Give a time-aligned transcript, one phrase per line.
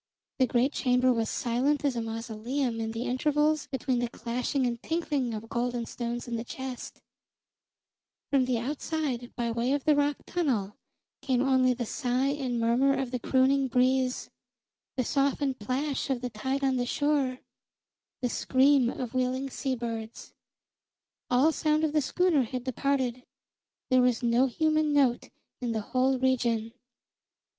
[0.39, 4.81] The great chamber was silent as a mausoleum in the intervals between the clashing and
[4.81, 6.99] tinkling of gold and stones in the chest;
[8.31, 10.75] from the outside, by way of the rock tunnel,
[11.21, 14.31] came only the sigh and murmur of the crooning breeze,
[14.97, 17.37] the softened plash of the tide on the shore,
[18.23, 20.33] the scream of wheeling seabirds.
[21.29, 23.23] All sound of the schooner had departed;
[23.91, 25.29] there was no human note
[25.61, 26.73] in the whole region.